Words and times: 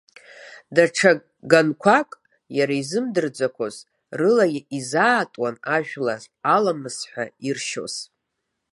Даҽа 0.75 1.11
ганқәак, 1.49 2.09
иара 2.57 2.73
изымдырӡақәоз 2.81 3.75
рыла 4.19 4.45
изаатуан 4.77 5.55
ажәлар 5.75 6.21
аламыс 6.55 6.97
ҳәа 7.09 7.25
иршьоз. 7.47 7.95